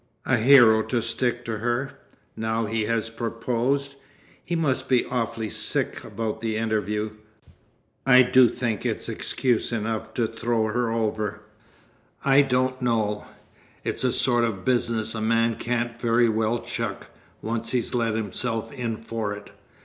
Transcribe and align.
A 0.25 0.37
hero 0.37 0.81
to 0.85 0.99
stick 0.99 1.45
to 1.45 1.59
her, 1.59 1.91
now 2.35 2.65
he 2.65 2.85
has 2.85 3.11
proposed. 3.11 3.93
He 4.43 4.55
must 4.55 4.89
be 4.89 5.05
awfully 5.05 5.51
sick 5.51 6.03
about 6.03 6.41
the 6.41 6.57
interview. 6.57 7.11
I 8.03 8.23
do 8.23 8.49
think 8.49 8.83
it's 8.83 9.07
excuse 9.07 9.71
enough 9.71 10.15
to 10.15 10.25
throw 10.25 10.63
her 10.65 10.91
over." 10.91 11.41
"I 12.25 12.41
don't 12.41 12.81
know. 12.81 13.27
It's 13.83 14.01
the 14.01 14.11
sort 14.11 14.43
of 14.43 14.65
business 14.65 15.13
a 15.13 15.21
man 15.21 15.53
can't 15.57 16.01
very 16.01 16.29
well 16.29 16.61
chuck, 16.63 17.11
once 17.43 17.69
he's 17.71 17.93
let 17.93 18.15
himself 18.15 18.71
in 18.71 18.97
for 18.97 19.33
it. 19.33 19.51